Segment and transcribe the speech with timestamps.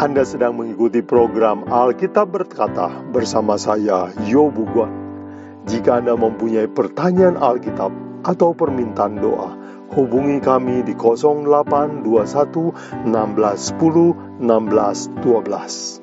[0.00, 4.88] Anda sedang mengikuti program Alkitab Berkata bersama saya, Yobu Guan.
[5.68, 7.92] Jika Anda mempunyai pertanyaan Alkitab
[8.24, 9.52] atau permintaan doa,
[9.92, 12.00] hubungi kami di 0821
[13.12, 16.00] 1610 1612.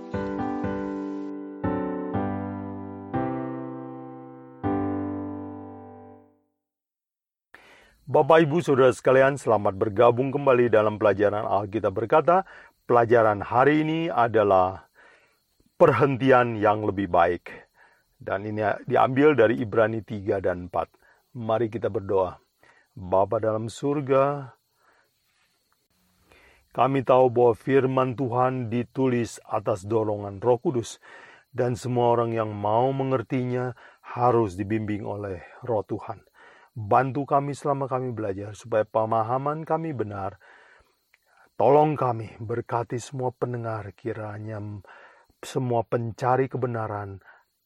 [8.08, 12.46] Bapak Ibu Saudara sekalian, selamat bergabung kembali dalam pelajaran Alkitab berkata
[12.88, 14.88] Pelajaran hari ini adalah
[15.76, 17.52] perhentian yang lebih baik.
[18.16, 21.36] Dan ini diambil dari Ibrani 3 dan 4.
[21.36, 22.40] Mari kita berdoa.
[22.96, 24.56] Bapa dalam surga,
[26.72, 31.04] kami tahu bahwa firman Tuhan ditulis atas dorongan Roh Kudus
[31.52, 36.24] dan semua orang yang mau mengertinya harus dibimbing oleh Roh Tuhan.
[36.72, 40.40] Bantu kami selama kami belajar supaya pemahaman kami benar
[41.58, 44.62] Tolong kami berkati semua pendengar kiranya
[45.42, 47.18] semua pencari kebenaran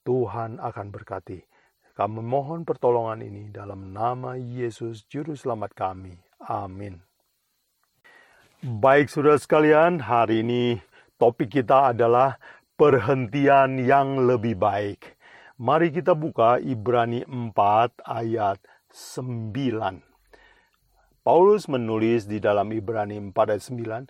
[0.08, 1.44] Tuhan akan berkati.
[1.92, 6.16] Kami mohon pertolongan ini dalam nama Yesus Juru Selamat kami.
[6.48, 7.04] Amin.
[8.64, 10.80] Baik saudara sekalian, hari ini
[11.20, 12.40] topik kita adalah
[12.80, 15.20] perhentian yang lebih baik.
[15.60, 20.11] Mari kita buka Ibrani 4 ayat 9.
[21.22, 23.64] Paulus menulis di dalam Ibrani 4 ayat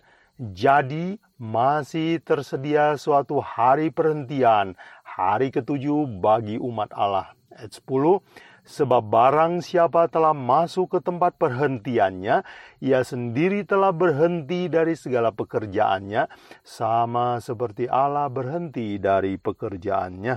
[0.56, 4.72] jadi masih tersedia suatu hari perhentian,
[5.04, 7.36] hari ketujuh bagi umat Allah.
[7.52, 8.24] Ayat 10,
[8.64, 12.48] sebab barang siapa telah masuk ke tempat perhentiannya,
[12.80, 16.32] ia sendiri telah berhenti dari segala pekerjaannya,
[16.64, 20.36] sama seperti Allah berhenti dari pekerjaannya.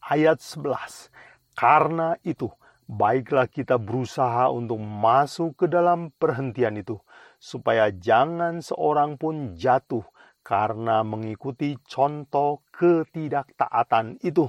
[0.00, 1.12] Ayat 11,
[1.52, 2.48] karena itu,
[2.84, 7.00] baiklah kita berusaha untuk masuk ke dalam perhentian itu,
[7.40, 10.04] supaya jangan seorang pun jatuh
[10.44, 14.46] karena mengikuti contoh ketidaktaatan itu.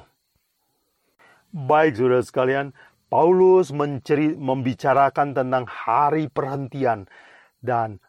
[1.55, 2.75] Baik, saudara sekalian,
[3.07, 7.07] Paulus menceri, membicarakan tentang hari perhentian,
[7.63, 8.03] dan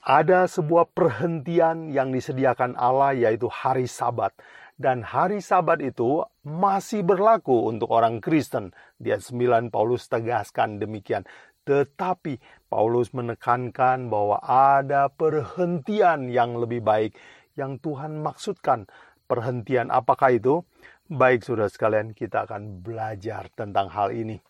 [0.00, 4.32] ada sebuah perhentian yang disediakan Allah, yaitu hari Sabat.
[4.80, 8.72] Dan hari sabat itu masih berlaku untuk orang Kristen.
[8.96, 11.28] Di ayat 9 Paulus tegaskan demikian.
[11.68, 12.40] Tetapi
[12.72, 17.12] Paulus menekankan bahwa ada perhentian yang lebih baik
[17.60, 18.88] yang Tuhan maksudkan.
[19.28, 20.64] Perhentian apakah itu?
[21.12, 24.40] Baik saudara sekalian, kita akan belajar tentang hal ini.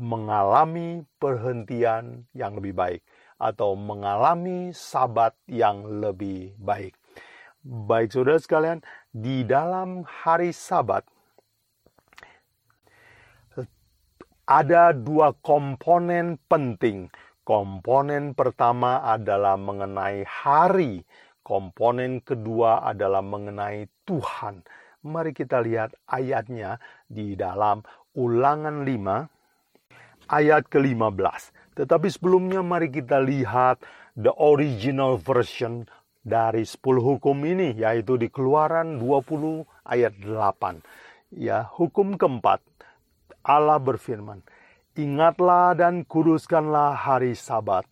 [0.00, 3.04] Mengalami perhentian yang lebih baik
[3.40, 6.92] atau mengalami sabat yang lebih baik.
[7.64, 11.04] Baik saudara sekalian, di dalam hari Sabat
[14.48, 17.12] ada dua komponen penting.
[17.44, 21.04] Komponen pertama adalah mengenai hari,
[21.44, 24.64] komponen kedua adalah mengenai Tuhan.
[25.04, 27.80] Mari kita lihat ayatnya di dalam
[28.16, 29.39] Ulangan 5
[30.30, 31.50] ayat ke-15.
[31.74, 33.82] Tetapi sebelumnya mari kita lihat
[34.14, 35.90] the original version
[36.22, 40.80] dari 10 hukum ini yaitu di Keluaran 20 ayat 8.
[41.34, 42.62] Ya, hukum keempat
[43.40, 44.44] Allah berfirman,
[44.98, 47.86] "Ingatlah dan kuduskanlah hari Sabat."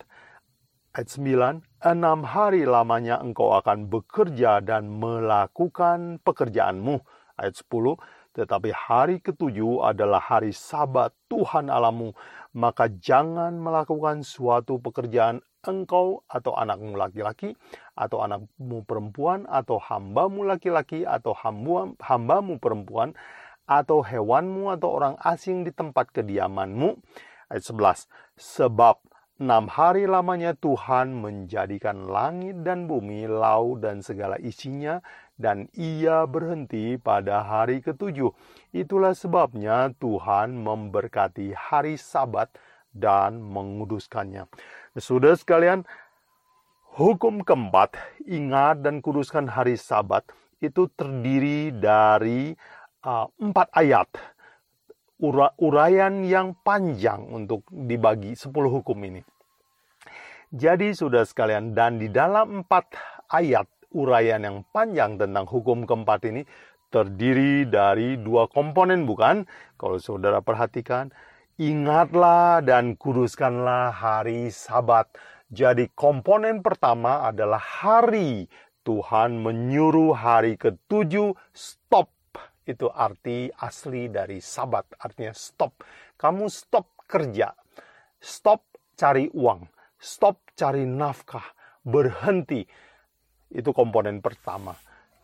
[0.93, 7.01] Ayat 9, enam hari lamanya engkau akan bekerja dan melakukan pekerjaanmu.
[7.39, 7.97] Ayat 10,
[8.37, 12.13] tetapi hari ketujuh adalah hari sabat Tuhan alamu,
[12.55, 17.59] maka jangan melakukan suatu pekerjaan engkau atau anakmu laki-laki
[17.99, 21.35] atau anakmu perempuan atau hambamu laki-laki atau
[21.99, 23.13] hambamu perempuan
[23.69, 26.97] atau hewanmu atau orang asing di tempat kediamanmu.
[27.53, 28.09] Ayat 11.
[28.37, 28.97] Sebab
[29.39, 35.05] enam hari lamanya Tuhan menjadikan langit dan bumi, laut dan segala isinya,
[35.39, 38.35] dan ia berhenti pada hari ketujuh.
[38.75, 42.51] Itulah sebabnya Tuhan memberkati hari sabat
[42.91, 44.51] dan menguduskannya.
[44.99, 45.87] Sudah sekalian,
[46.99, 47.95] hukum keempat,
[48.27, 50.27] ingat dan kuduskan hari sabat,
[50.59, 52.51] itu terdiri dari
[53.07, 54.11] uh, empat ayat.
[55.19, 59.23] Ura, urayan yang panjang untuk dibagi sepuluh hukum ini.
[60.51, 62.95] Jadi sudah sekalian, dan di dalam empat
[63.31, 66.43] ayat urayan yang panjang tentang hukum keempat ini
[66.89, 69.45] terdiri dari dua komponen bukan?
[69.77, 71.13] Kalau saudara perhatikan,
[71.59, 75.11] Ingatlah dan kuduskanlah hari Sabat.
[75.51, 78.47] Jadi, komponen pertama adalah hari.
[78.87, 82.15] Tuhan menyuruh hari ketujuh stop.
[82.63, 85.83] Itu arti asli dari Sabat, artinya stop.
[86.15, 87.51] Kamu stop kerja,
[88.23, 88.63] stop
[88.95, 89.67] cari uang,
[89.99, 92.63] stop cari nafkah, berhenti.
[93.49, 94.77] Itu komponen pertama.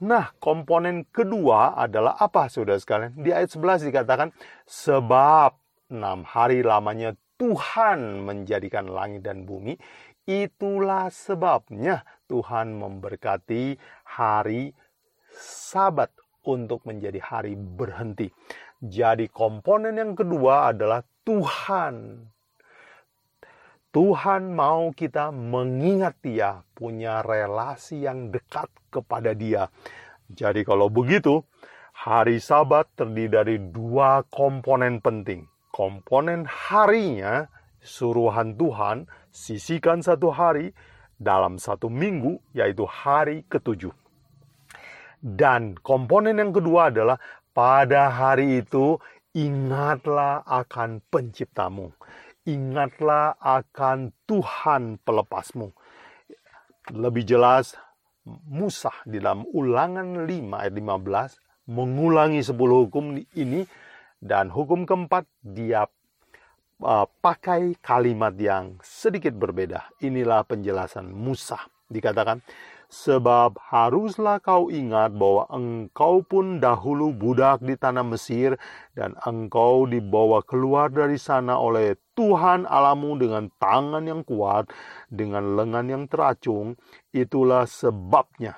[0.05, 3.15] Nah, komponen kedua adalah apa, saudara sekalian?
[3.15, 4.29] Di ayat 11 dikatakan,
[4.67, 5.55] sebab
[5.93, 9.79] enam hari lamanya Tuhan menjadikan langit dan bumi,
[10.25, 13.76] itulah sebabnya Tuhan memberkati
[14.09, 14.73] hari
[15.38, 16.11] sabat
[16.44, 18.29] untuk menjadi hari berhenti.
[18.85, 22.21] Jadi komponen yang kedua adalah Tuhan
[23.94, 29.70] Tuhan mau kita mengingat Dia, punya relasi yang dekat kepada Dia.
[30.26, 31.46] Jadi, kalau begitu,
[31.94, 35.46] hari Sabat terdiri dari dua komponen penting.
[35.70, 37.46] Komponen harinya,
[37.79, 40.75] suruhan Tuhan, sisihkan satu hari
[41.14, 43.94] dalam satu minggu, yaitu hari ketujuh.
[45.23, 47.23] Dan komponen yang kedua adalah
[47.55, 48.99] pada hari itu
[49.38, 51.94] ingatlah akan penciptamu
[52.44, 55.73] ingatlah akan Tuhan pelepasmu.
[56.93, 57.76] Lebih jelas,
[58.25, 63.64] Musa di dalam ulangan 5 ayat 15 mengulangi 10 hukum ini
[64.20, 65.85] dan hukum keempat dia
[66.81, 69.93] uh, pakai kalimat yang sedikit berbeda.
[70.00, 71.61] Inilah penjelasan Musa.
[71.85, 72.40] Dikatakan,
[72.94, 78.55] Sebab haruslah kau ingat bahwa engkau pun dahulu budak di tanah Mesir
[78.94, 84.70] dan engkau dibawa keluar dari sana oleh Tuhan alamu dengan tangan yang kuat,
[85.11, 86.79] dengan lengan yang teracung.
[87.11, 88.55] Itulah sebabnya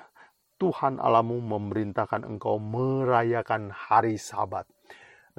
[0.61, 4.69] Tuhan alamu memerintahkan engkau merayakan hari sabat.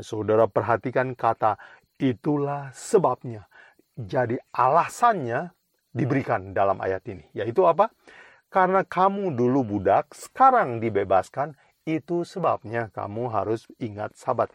[0.02, 1.54] Saudara perhatikan kata
[2.02, 3.46] itulah sebabnya.
[3.94, 5.54] Jadi alasannya
[5.94, 7.22] diberikan dalam ayat ini.
[7.30, 7.94] Yaitu apa?
[8.48, 11.52] Karena kamu dulu budak, sekarang dibebaskan,
[11.84, 14.52] itu sebabnya kamu harus ingat sabat.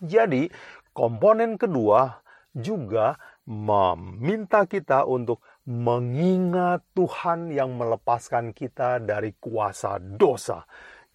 [0.00, 0.48] Jadi,
[0.96, 3.16] komponen kedua juga
[3.48, 10.66] meminta kita untuk mengingat Tuhan yang melepaskan kita dari kuasa dosa.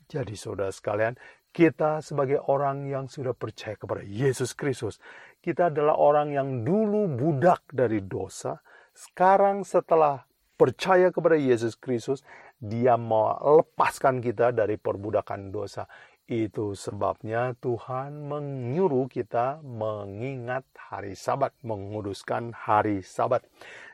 [0.08, 1.20] Jadi saudara sekalian,
[1.52, 5.02] kita sebagai orang yang sudah percaya kepada Yesus Kristus,
[5.42, 8.62] kita adalah orang yang dulu budak dari dosa,
[8.94, 10.27] sekarang setelah
[10.58, 12.26] percaya kepada Yesus Kristus,
[12.58, 15.86] dia melepaskan kita dari perbudakan dosa.
[16.28, 23.48] Itu sebabnya Tuhan menyuruh kita mengingat hari Sabat, menguduskan hari Sabat.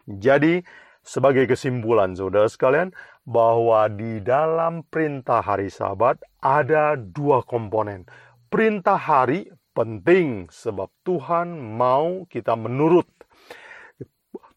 [0.09, 0.65] Jadi,
[1.03, 2.89] sebagai kesimpulan, saudara sekalian,
[3.27, 8.09] bahwa di dalam perintah hari Sabat ada dua komponen.
[8.49, 13.05] Perintah hari penting sebab Tuhan mau kita menurut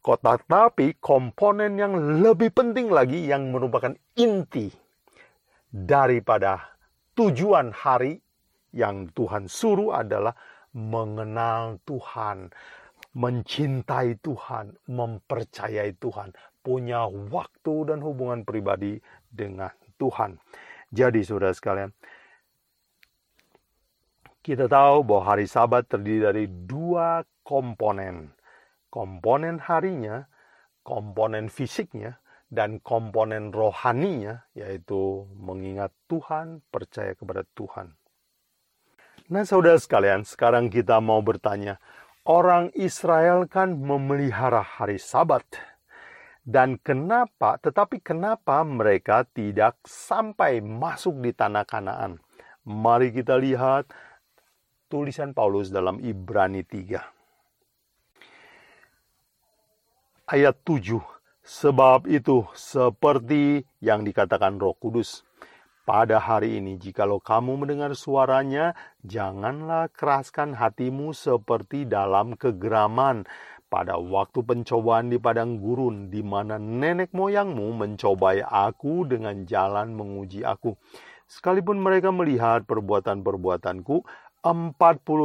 [0.06, 4.70] Kota tapi komponen yang lebih penting lagi yang merupakan inti
[5.66, 6.78] daripada
[7.18, 8.22] tujuan hari
[8.70, 10.30] yang Tuhan suruh adalah
[10.78, 12.54] mengenal Tuhan,
[13.18, 16.30] mencintai Tuhan, mempercayai Tuhan,
[16.62, 20.38] punya waktu dan hubungan pribadi dengan Tuhan.
[20.94, 21.90] Jadi saudara sekalian,
[24.38, 28.30] kita tahu bahwa hari sabat terdiri dari dua komponen
[28.96, 30.24] komponen harinya,
[30.80, 32.16] komponen fisiknya,
[32.48, 37.92] dan komponen rohaninya, yaitu mengingat Tuhan, percaya kepada Tuhan.
[39.28, 41.76] Nah, saudara sekalian, sekarang kita mau bertanya,
[42.24, 45.44] orang Israel kan memelihara hari Sabat,
[46.46, 52.22] dan kenapa, tetapi kenapa mereka tidak sampai masuk di tanah Kanaan?
[52.64, 53.92] Mari kita lihat
[54.86, 57.15] tulisan Paulus dalam Ibrani 3
[60.26, 60.98] ayat 7.
[61.46, 65.22] Sebab itu seperti yang dikatakan Roh Kudus.
[65.86, 68.74] Pada hari ini, jikalau kamu mendengar suaranya,
[69.06, 73.22] janganlah keraskan hatimu seperti dalam kegeraman
[73.70, 80.42] pada waktu pencobaan di padang gurun, di mana nenek moyangmu mencobai aku dengan jalan menguji
[80.42, 80.74] aku.
[81.30, 84.02] Sekalipun mereka melihat perbuatan-perbuatanku,
[84.42, 84.74] 40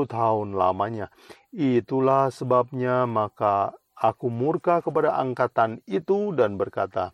[0.05, 1.10] tahun lamanya.
[1.53, 7.13] Itulah sebabnya maka Aku murka kepada angkatan itu dan berkata,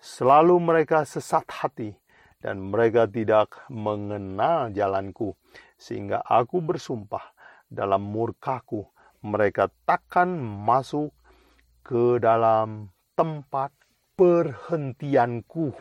[0.00, 1.92] Selalu mereka sesat hati
[2.40, 5.36] dan mereka tidak mengenal jalanku.
[5.76, 7.36] Sehingga aku bersumpah
[7.68, 8.88] dalam murkaku,
[9.20, 11.12] mereka takkan masuk
[11.84, 13.74] ke dalam tempat
[14.16, 15.76] perhentianku.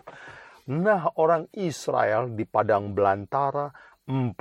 [0.68, 3.72] Nah orang Israel di padang belantara
[4.04, 4.36] 40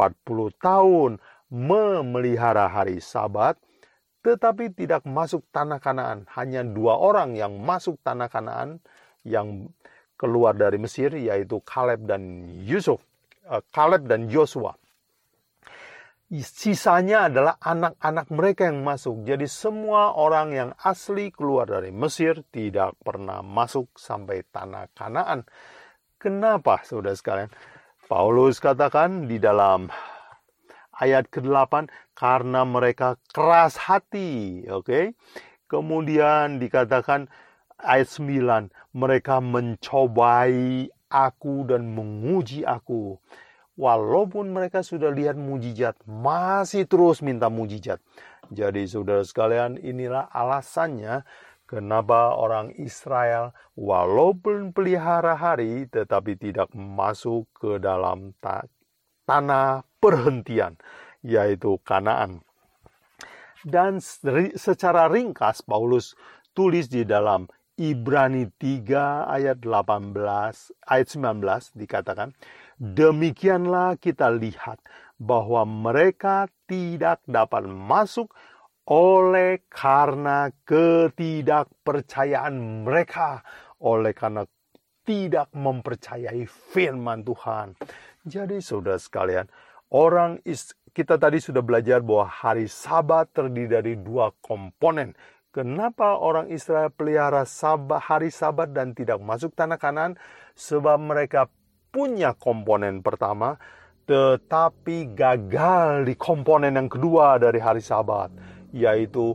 [0.58, 3.54] tahun memelihara hari sabat
[4.26, 6.26] tetapi tidak masuk tanah Kanaan.
[6.34, 8.82] Hanya dua orang yang masuk tanah Kanaan
[9.22, 9.70] yang
[10.18, 12.98] keluar dari Mesir yaitu Kaleb dan Yusuf,
[13.46, 14.74] uh, Kaleb dan Joshua.
[16.26, 19.22] sisanya adalah anak-anak mereka yang masuk.
[19.22, 25.46] Jadi semua orang yang asli keluar dari Mesir tidak pernah masuk sampai tanah Kanaan.
[26.18, 27.54] Kenapa, saudara sekalian?
[28.10, 29.86] Paulus katakan di dalam
[31.00, 34.86] ayat ke-8 karena mereka keras hati, oke?
[34.86, 35.04] Okay?
[35.66, 37.26] Kemudian dikatakan
[37.80, 43.18] ayat 9, mereka mencobai aku dan menguji aku.
[43.76, 48.00] Walaupun mereka sudah lihat mujizat, masih terus minta mujizat.
[48.48, 51.26] Jadi saudara sekalian, inilah alasannya
[51.66, 58.64] kenapa orang Israel walaupun pelihara hari tetapi tidak masuk ke dalam ta
[59.26, 60.78] tanah perhentian,
[61.24, 62.44] yaitu Kanaan.
[63.66, 63.98] Dan
[64.54, 66.14] secara ringkas Paulus
[66.54, 70.16] tulis di dalam Ibrani 3 ayat 18
[70.88, 72.32] ayat 19 dikatakan
[72.80, 74.80] demikianlah kita lihat
[75.20, 78.32] bahwa mereka tidak dapat masuk
[78.88, 83.42] oleh karena ketidakpercayaan mereka
[83.84, 84.48] oleh karena
[85.04, 87.76] tidak mempercayai firman Tuhan.
[88.26, 89.46] Jadi saudara sekalian,
[89.90, 95.12] orang is, kita tadi sudah belajar bahwa hari sabat terdiri dari dua komponen.
[95.52, 100.20] Kenapa orang Israel pelihara sabat, hari sabat dan tidak masuk tanah kanan?
[100.52, 101.48] Sebab mereka
[101.88, 103.56] punya komponen pertama,
[104.04, 108.30] tetapi gagal di komponen yang kedua dari hari sabat,
[108.70, 109.32] yaitu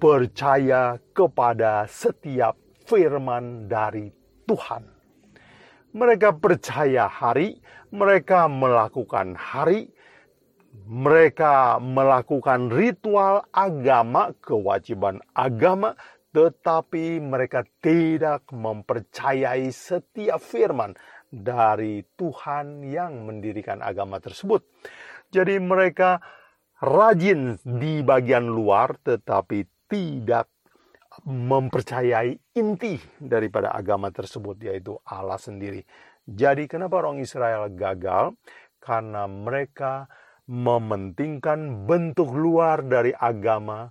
[0.00, 2.56] percaya kepada setiap
[2.88, 4.08] firman dari
[4.48, 4.88] Tuhan.
[5.92, 9.88] Mereka percaya hari, mereka melakukan hari,
[10.88, 15.96] mereka melakukan ritual agama, kewajiban agama,
[16.32, 20.92] tetapi mereka tidak mempercayai setiap firman
[21.28, 24.64] dari Tuhan yang mendirikan agama tersebut.
[25.28, 26.20] Jadi mereka
[26.80, 30.48] rajin di bagian luar tetapi tidak
[31.26, 35.82] mempercayai inti daripada agama tersebut yaitu Allah sendiri.
[36.28, 38.36] Jadi kenapa orang Israel gagal?
[38.76, 40.04] Karena mereka
[40.44, 43.88] mementingkan bentuk luar dari agama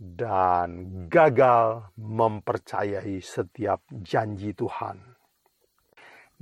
[0.00, 4.96] dan gagal mempercayai setiap janji Tuhan.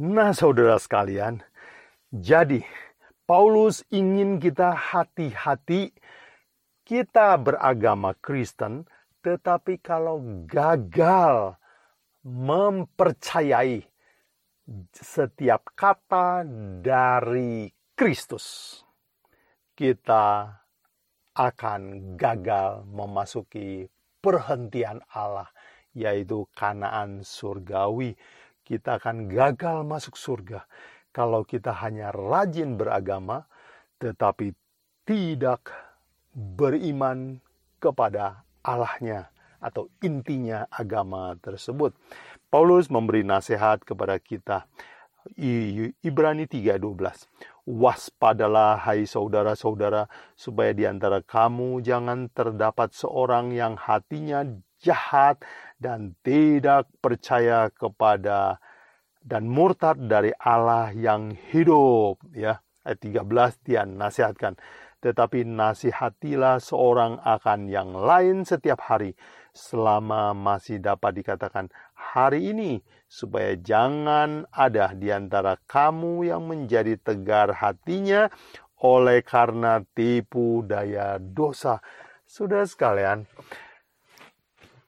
[0.02, 1.42] Nah, saudara sekalian,
[2.08, 2.62] jadi
[3.26, 5.94] Paulus ingin kita hati-hati
[6.82, 8.88] kita beragama Kristen
[9.22, 10.18] tetapi kalau
[10.50, 11.54] gagal
[12.26, 13.86] mempercayai
[14.94, 16.46] setiap kata
[16.80, 17.66] dari
[17.98, 18.78] Kristus,
[19.74, 20.48] kita
[21.32, 23.88] akan gagal memasuki
[24.22, 25.50] perhentian Allah,
[25.96, 28.14] yaitu kanaan surgawi.
[28.62, 30.62] Kita akan gagal masuk surga
[31.10, 33.44] kalau kita hanya rajin beragama,
[33.98, 34.54] tetapi
[35.02, 35.68] tidak
[36.32, 37.42] beriman
[37.82, 39.28] kepada Allahnya
[39.62, 41.94] atau intinya agama tersebut.
[42.52, 44.68] Paulus memberi nasihat kepada kita.
[46.04, 47.24] Ibrani 3:12.
[47.64, 50.04] Waspadalah hai saudara-saudara
[50.36, 54.44] supaya di antara kamu jangan terdapat seorang yang hatinya
[54.84, 55.40] jahat
[55.80, 58.60] dan tidak percaya kepada
[59.24, 62.60] dan murtad dari Allah yang hidup ya.
[62.84, 64.60] Ayat 13 dia nasihatkan
[65.02, 69.18] tetapi nasihatilah seorang akan yang lain setiap hari
[69.52, 77.52] selama masih dapat dikatakan hari ini supaya jangan ada di antara kamu yang menjadi tegar
[77.52, 78.32] hatinya
[78.82, 81.78] oleh karena tipu daya dosa.
[82.24, 83.28] Sudah sekalian,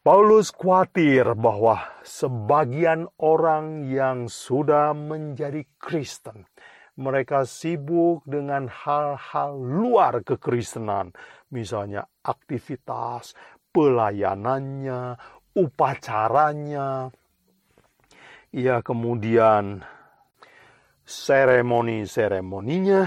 [0.01, 6.49] Paulus khawatir bahwa sebagian orang yang sudah menjadi Kristen
[6.95, 11.11] mereka sibuk dengan hal-hal luar kekristenan,
[11.51, 13.35] misalnya aktivitas,
[13.75, 15.19] pelayanannya,
[15.59, 17.11] upacaranya,
[18.55, 19.83] ya kemudian
[21.03, 23.03] seremoni-seremoninya,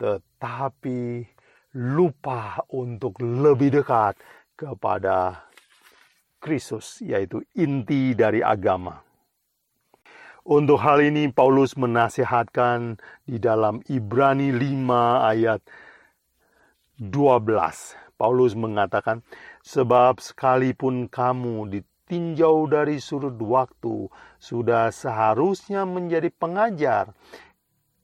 [0.00, 1.28] tetapi
[1.76, 4.16] lupa untuk lebih dekat
[4.56, 5.44] kepada
[6.40, 9.04] Kristus, yaitu inti dari agama.
[10.48, 12.96] Untuk hal ini Paulus menasihatkan
[13.28, 15.60] di dalam Ibrani 5 ayat
[16.96, 18.16] 12.
[18.16, 19.20] Paulus mengatakan,
[19.64, 27.14] sebab sekalipun kamu ditinjau dari sudut waktu, sudah seharusnya menjadi pengajar.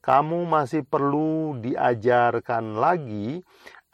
[0.05, 3.41] Kamu masih perlu diajarkan lagi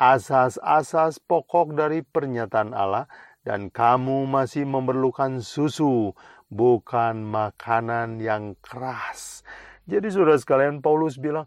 [0.00, 3.07] asas-asas pokok dari pernyataan Allah
[3.45, 6.17] dan kamu masih memerlukan susu
[6.50, 9.47] bukan makanan yang keras.
[9.87, 11.47] Jadi saudara sekalian Paulus bilang,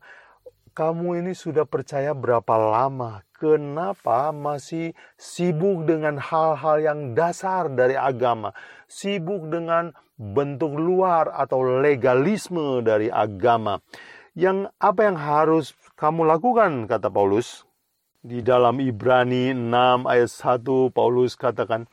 [0.74, 3.22] kamu ini sudah percaya berapa lama?
[3.38, 8.58] Kenapa masih sibuk dengan hal-hal yang dasar dari agama?
[8.90, 13.78] Sibuk dengan bentuk luar atau legalisme dari agama.
[14.34, 17.70] Yang apa yang harus kamu lakukan kata Paulus?
[18.24, 21.86] Di dalam Ibrani 6 ayat 1 Paulus katakan,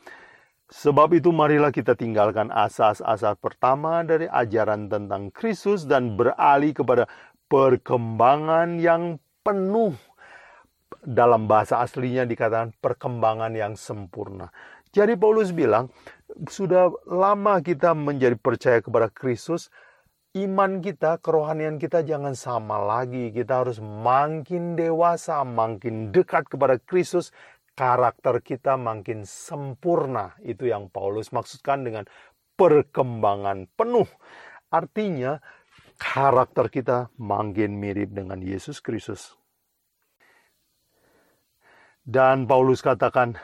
[0.71, 7.11] Sebab itu marilah kita tinggalkan asas-asas pertama dari ajaran tentang Kristus dan beralih kepada
[7.51, 9.93] perkembangan yang penuh.
[11.01, 14.53] Dalam bahasa aslinya dikatakan perkembangan yang sempurna.
[14.91, 15.89] Jadi Paulus bilang,
[16.47, 19.73] sudah lama kita menjadi percaya kepada Kristus,
[20.37, 23.33] iman kita, kerohanian kita jangan sama lagi.
[23.33, 27.33] Kita harus makin dewasa, makin dekat kepada Kristus,
[27.75, 30.37] karakter kita makin sempurna.
[30.45, 32.05] Itu yang Paulus maksudkan dengan
[32.61, 34.07] perkembangan penuh.
[34.69, 35.41] Artinya
[36.01, 39.37] karakter kita makin mirip dengan Yesus Kristus.
[42.01, 43.37] Dan Paulus katakan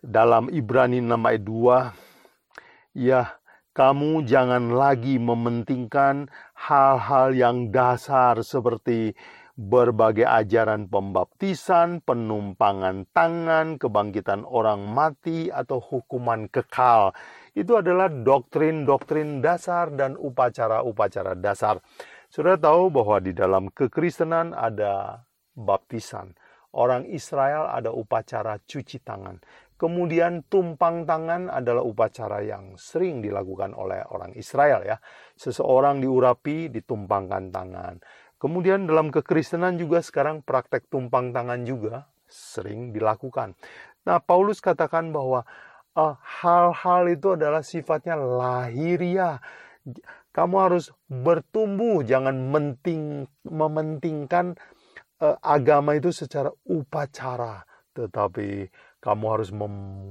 [0.00, 3.36] dalam Ibrani 6 ayat 2, ya
[3.76, 9.12] kamu jangan lagi mementingkan hal-hal yang dasar seperti
[9.60, 17.12] berbagai ajaran pembaptisan, penumpangan tangan, kebangkitan orang mati, atau hukuman kekal.
[17.60, 21.76] Itu adalah doktrin-doktrin dasar dan upacara-upacara dasar.
[22.32, 25.20] Sudah tahu bahwa di dalam kekristenan ada
[25.52, 26.32] baptisan.
[26.72, 29.44] Orang Israel ada upacara cuci tangan.
[29.76, 34.96] Kemudian tumpang tangan adalah upacara yang sering dilakukan oleh orang Israel ya.
[35.36, 38.00] Seseorang diurapi, ditumpangkan tangan.
[38.40, 43.52] Kemudian dalam kekristenan juga sekarang praktek tumpang tangan juga sering dilakukan.
[44.08, 45.44] Nah, Paulus katakan bahwa
[45.96, 49.42] hal-hal uh, itu adalah sifatnya lahiriah.
[50.30, 54.54] Kamu harus bertumbuh, jangan menting, mementingkan
[55.18, 57.66] uh, agama itu secara upacara,
[57.98, 58.70] tetapi
[59.02, 59.50] kamu harus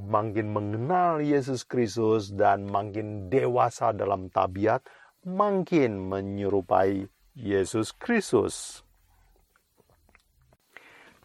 [0.10, 4.84] makin mengenal Yesus Kristus dan makin dewasa dalam tabiat,
[5.24, 7.08] makin menyerupai
[7.38, 8.84] Yesus Kristus.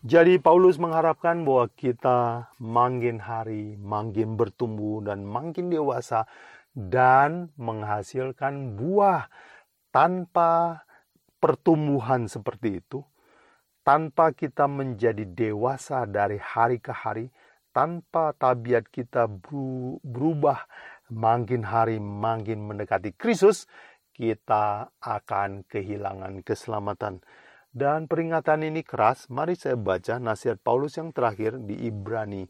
[0.04, 6.28] Jadi Paulus mengharapkan bahwa kita makin hari makin bertumbuh dan makin dewasa
[6.76, 9.32] dan menghasilkan buah
[9.88, 10.84] tanpa
[11.40, 13.00] pertumbuhan seperti itu,
[13.80, 17.32] tanpa kita menjadi dewasa dari hari ke hari,
[17.72, 19.24] tanpa tabiat kita
[20.04, 20.68] berubah
[21.08, 23.64] makin hari makin mendekati Kristus,
[24.12, 27.24] kita akan kehilangan keselamatan.
[27.74, 32.46] Dan peringatan ini keras, mari saya baca nasihat Paulus yang terakhir di Ibrani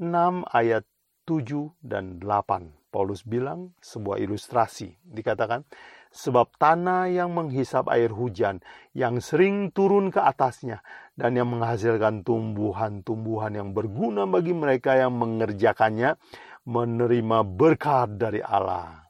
[0.00, 0.88] 6 ayat
[1.28, 2.88] 7 dan 8.
[2.88, 4.96] Paulus bilang sebuah ilustrasi.
[5.04, 5.68] Dikatakan,
[6.08, 8.64] sebab tanah yang menghisap air hujan,
[8.96, 10.80] yang sering turun ke atasnya,
[11.20, 16.16] dan yang menghasilkan tumbuhan-tumbuhan yang berguna bagi mereka yang mengerjakannya,
[16.64, 19.04] menerima berkat dari Allah.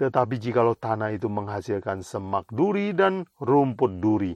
[0.00, 4.32] Tetapi jikalau tanah itu menghasilkan semak duri dan rumput duri,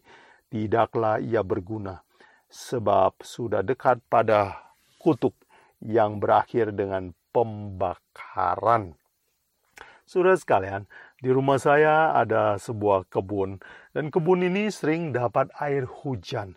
[0.52, 2.02] tidaklah ia berguna,
[2.46, 5.34] sebab sudah dekat pada kutuk
[5.82, 8.96] yang berakhir dengan pembakaran.
[10.06, 10.86] Sudah sekalian,
[11.18, 13.58] di rumah saya ada sebuah kebun,
[13.90, 16.54] dan kebun ini sering dapat air hujan.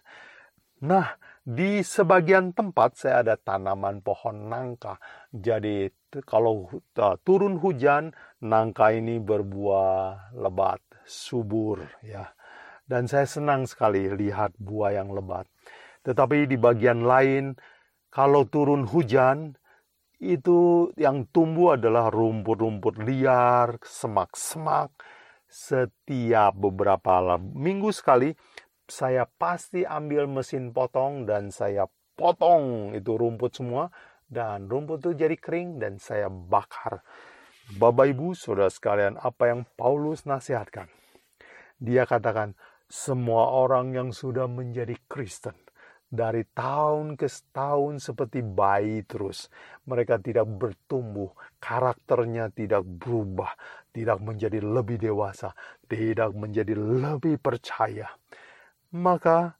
[0.85, 5.01] Nah, di sebagian tempat saya ada tanaman pohon nangka.
[5.33, 5.89] Jadi
[6.23, 6.69] kalau
[7.25, 12.29] turun hujan, nangka ini berbuah lebat, subur ya.
[12.89, 15.45] Dan saya senang sekali lihat buah yang lebat.
[16.01, 17.53] Tetapi di bagian lain,
[18.09, 19.53] kalau turun hujan,
[20.17, 24.89] itu yang tumbuh adalah rumput-rumput liar, semak-semak.
[25.49, 28.33] Setiap beberapa minggu sekali,
[28.89, 31.85] saya pasti ambil mesin potong dan saya
[32.17, 33.93] potong itu rumput semua
[34.29, 37.05] dan rumput itu jadi kering dan saya bakar.
[37.69, 40.89] Bapak Ibu, Saudara sekalian, apa yang Paulus nasihatkan?
[41.77, 42.57] Dia katakan,
[42.89, 45.55] semua orang yang sudah menjadi Kristen
[46.09, 49.47] dari tahun ke tahun seperti bayi terus.
[49.85, 51.29] Mereka tidak bertumbuh,
[51.61, 53.53] karakternya tidak berubah,
[53.93, 55.53] tidak menjadi lebih dewasa,
[55.85, 58.09] tidak menjadi lebih percaya
[58.95, 59.53] maka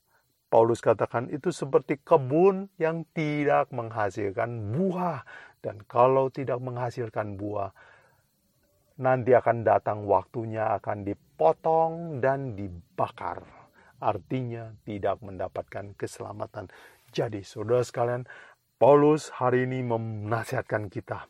[0.49, 5.21] Paulus katakan itu seperti kebun yang tidak menghasilkan buah.
[5.59, 7.69] Dan kalau tidak menghasilkan buah,
[8.99, 13.41] nanti akan datang waktunya akan dipotong dan dibakar.
[13.99, 16.71] Artinya tidak mendapatkan keselamatan.
[17.11, 18.23] Jadi saudara sekalian,
[18.79, 21.27] Paulus hari ini menasihatkan kita.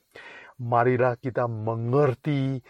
[0.61, 2.61] Marilah kita mengerti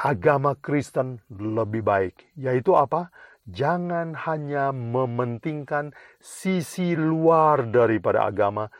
[0.00, 2.34] agama Kristen lebih baik.
[2.34, 3.14] Yaitu apa?
[3.44, 8.72] Jangan hanya mementingkan sisi luar daripada agama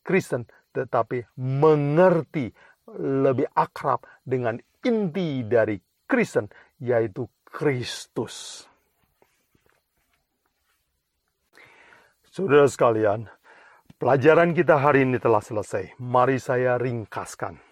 [0.00, 2.48] Kristen, tetapi mengerti
[2.92, 6.48] lebih akrab dengan inti dari Kristen,
[6.80, 8.66] yaitu Kristus.
[12.28, 13.30] Saudara sekalian,
[13.94, 15.94] pelajaran kita hari ini telah selesai.
[16.02, 17.62] Mari saya ringkaskan.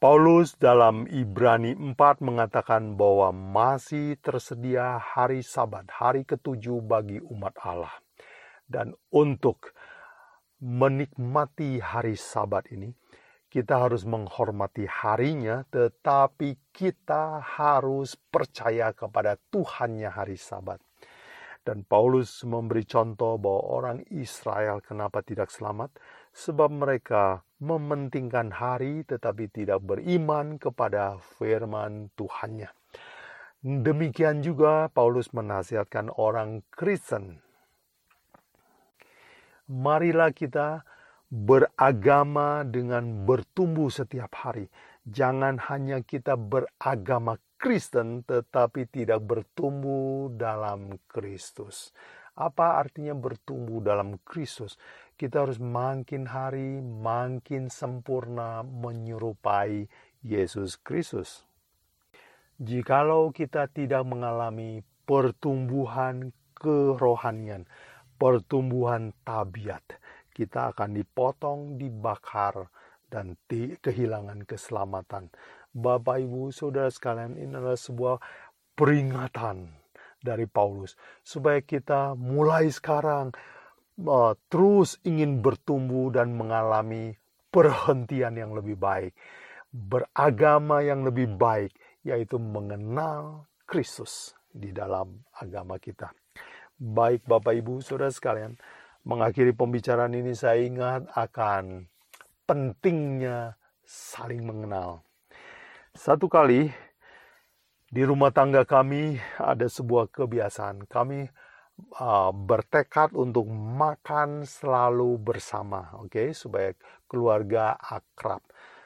[0.00, 7.92] Paulus dalam Ibrani 4 mengatakan bahwa masih tersedia hari sabat, hari ketujuh bagi umat Allah.
[8.68, 9.72] Dan untuk
[10.60, 12.92] menikmati hari sabat ini,
[13.54, 20.82] kita harus menghormati harinya, tetapi kita harus percaya kepada Tuhannya hari sabat.
[21.62, 25.94] Dan Paulus memberi contoh bahwa orang Israel kenapa tidak selamat,
[26.34, 32.74] sebab mereka mementingkan hari tetapi tidak beriman kepada firman Tuhannya.
[33.62, 37.38] Demikian juga Paulus menasihatkan orang Kristen.
[39.70, 40.82] Marilah kita
[41.34, 44.70] beragama dengan bertumbuh setiap hari.
[45.02, 51.90] Jangan hanya kita beragama Kristen tetapi tidak bertumbuh dalam Kristus.
[52.38, 54.78] Apa artinya bertumbuh dalam Kristus?
[55.18, 59.90] Kita harus makin hari makin sempurna menyerupai
[60.22, 61.42] Yesus Kristus.
[62.62, 67.66] Jikalau kita tidak mengalami pertumbuhan kerohanian,
[68.18, 69.82] pertumbuhan tabiat,
[70.34, 72.66] kita akan dipotong, dibakar,
[73.06, 73.38] dan
[73.78, 75.30] kehilangan keselamatan.
[75.70, 78.18] Bapak, Ibu, Saudara sekalian, ini adalah sebuah
[78.74, 79.70] peringatan
[80.18, 83.30] dari Paulus supaya kita mulai sekarang
[84.02, 87.14] uh, terus ingin bertumbuh dan mengalami
[87.54, 89.14] perhentian yang lebih baik,
[89.70, 91.70] beragama yang lebih baik,
[92.02, 96.10] yaitu mengenal Kristus di dalam agama kita.
[96.74, 98.58] Baik Bapak Ibu Saudara sekalian,
[99.04, 101.88] mengakhiri pembicaraan ini saya ingat akan
[102.48, 105.04] pentingnya saling mengenal.
[105.94, 106.72] Satu kali
[107.92, 110.88] di rumah tangga kami ada sebuah kebiasaan.
[110.90, 111.30] Kami
[112.00, 116.28] uh, bertekad untuk makan selalu bersama, oke, okay?
[116.34, 116.74] supaya
[117.06, 118.42] keluarga akrab.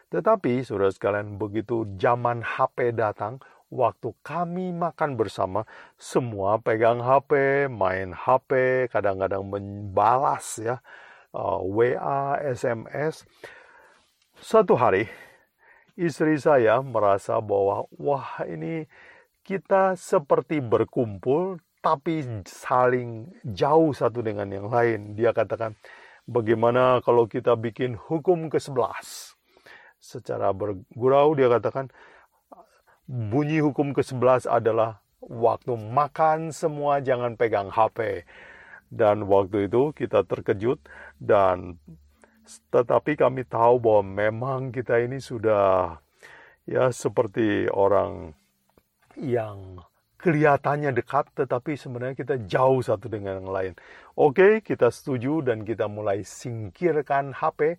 [0.08, 5.68] Tetapi, saudara sekalian, begitu zaman HP datang, waktu kami makan bersama,
[6.00, 10.80] semua pegang HP, main HP, kadang-kadang membalas ya,
[11.36, 13.28] uh, WA, SMS.
[14.40, 15.08] Suatu hari,
[15.98, 18.88] istri saya merasa bahwa wah ini
[19.44, 25.14] kita seperti berkumpul tapi saling jauh satu dengan yang lain.
[25.14, 25.78] Dia katakan,
[26.28, 29.34] bagaimana kalau kita bikin hukum ke-11?
[29.98, 31.90] Secara bergurau dia katakan,
[33.08, 38.28] bunyi hukum ke-11 adalah waktu makan semua jangan pegang HP.
[38.88, 40.80] Dan waktu itu kita terkejut
[41.20, 41.76] dan
[42.72, 46.00] tetapi kami tahu bahwa memang kita ini sudah
[46.64, 48.32] ya seperti orang
[49.20, 49.80] yang
[50.16, 53.72] kelihatannya dekat tetapi sebenarnya kita jauh satu dengan yang lain.
[54.16, 57.76] Oke, kita setuju dan kita mulai singkirkan HP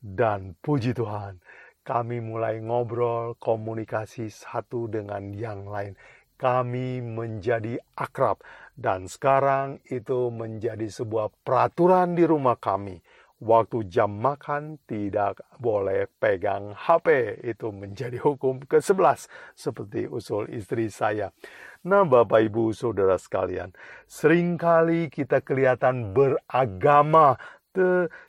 [0.00, 1.40] dan puji Tuhan,
[1.80, 5.96] kami mulai ngobrol, komunikasi satu dengan yang lain.
[6.40, 8.40] Kami menjadi akrab
[8.72, 12.96] dan sekarang itu menjadi sebuah peraturan di rumah kami
[13.40, 17.40] waktu jam makan tidak boleh pegang HP.
[17.44, 21.32] Itu menjadi hukum ke-11 seperti usul istri saya.
[21.80, 23.72] Nah Bapak Ibu Saudara sekalian,
[24.04, 27.40] sering kali kita kelihatan beragama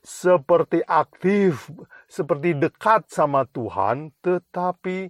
[0.05, 1.69] seperti aktif,
[2.05, 5.09] seperti dekat sama Tuhan, tetapi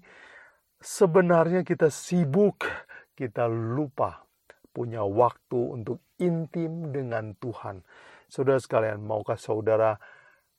[0.80, 2.66] sebenarnya kita sibuk,
[3.14, 4.26] kita lupa
[4.72, 7.84] punya waktu untuk intim dengan Tuhan.
[8.32, 10.00] Saudara sekalian, maukah saudara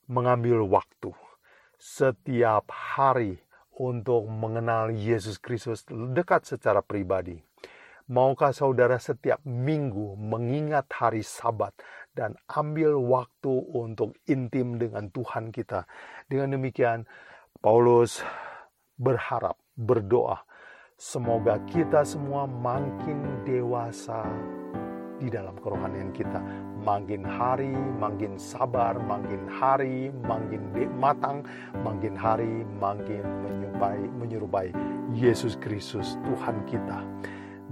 [0.06, 1.16] mengambil waktu
[1.80, 3.40] setiap hari
[3.80, 7.40] untuk mengenal Yesus Kristus dekat secara pribadi?
[8.12, 11.72] Maukah saudara setiap minggu mengingat hari Sabat
[12.12, 15.88] dan ambil waktu untuk intim dengan Tuhan kita?
[16.28, 17.08] Dengan demikian,
[17.60, 18.20] Paulus
[19.00, 20.44] berharap, berdoa,
[20.96, 24.22] semoga kita semua makin dewasa
[25.22, 26.42] di dalam kerohanian kita.
[26.82, 27.70] Makin hari,
[28.02, 31.46] makin sabar, makin hari, makin matang,
[31.86, 33.22] makin hari, makin
[34.18, 34.74] menyerupai,
[35.14, 37.06] Yesus Kristus Tuhan kita.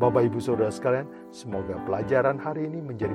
[0.00, 3.12] Bapak Ibu Saudara sekalian, semoga pelajaran hari ini menjadi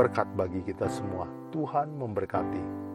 [0.00, 1.28] berkat bagi kita semua.
[1.52, 2.91] Tuhan memberkati.